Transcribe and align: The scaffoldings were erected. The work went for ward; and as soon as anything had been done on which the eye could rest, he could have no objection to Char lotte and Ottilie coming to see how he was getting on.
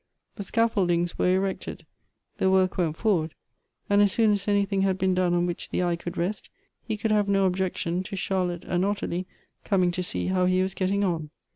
The 0.35 0.41
scaffoldings 0.41 1.19
were 1.19 1.29
erected. 1.35 1.85
The 2.39 2.49
work 2.49 2.75
went 2.79 2.97
for 2.97 3.13
ward; 3.17 3.35
and 3.87 4.01
as 4.01 4.11
soon 4.11 4.31
as 4.31 4.47
anything 4.47 4.81
had 4.81 4.97
been 4.97 5.13
done 5.13 5.35
on 5.35 5.45
which 5.45 5.69
the 5.69 5.83
eye 5.83 5.95
could 5.95 6.17
rest, 6.17 6.49
he 6.83 6.97
could 6.97 7.11
have 7.11 7.29
no 7.29 7.45
objection 7.45 8.01
to 8.05 8.15
Char 8.15 8.47
lotte 8.47 8.63
and 8.63 8.83
Ottilie 8.83 9.27
coming 9.63 9.91
to 9.91 10.01
see 10.01 10.25
how 10.25 10.47
he 10.47 10.63
was 10.63 10.73
getting 10.73 11.03
on. 11.03 11.29